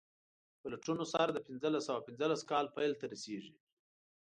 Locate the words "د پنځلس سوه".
1.33-2.05